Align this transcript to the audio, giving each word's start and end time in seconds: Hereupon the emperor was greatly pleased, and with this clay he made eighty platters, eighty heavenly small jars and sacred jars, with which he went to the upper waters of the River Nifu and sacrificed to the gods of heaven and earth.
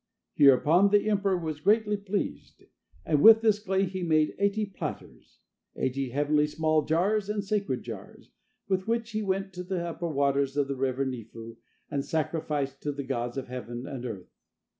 Hereupon 0.33 0.89
the 0.89 1.07
emperor 1.07 1.37
was 1.37 1.59
greatly 1.59 1.95
pleased, 1.95 2.63
and 3.05 3.21
with 3.21 3.41
this 3.41 3.59
clay 3.59 3.85
he 3.85 4.01
made 4.01 4.33
eighty 4.39 4.65
platters, 4.65 5.37
eighty 5.75 6.09
heavenly 6.09 6.47
small 6.47 6.81
jars 6.81 7.29
and 7.29 7.43
sacred 7.45 7.83
jars, 7.83 8.31
with 8.67 8.87
which 8.87 9.11
he 9.11 9.21
went 9.21 9.53
to 9.53 9.63
the 9.63 9.87
upper 9.87 10.07
waters 10.09 10.57
of 10.57 10.67
the 10.67 10.75
River 10.75 11.05
Nifu 11.05 11.57
and 11.91 12.03
sacrificed 12.03 12.81
to 12.81 12.91
the 12.91 13.03
gods 13.03 13.37
of 13.37 13.47
heaven 13.47 13.85
and 13.85 14.03
earth. 14.03 14.33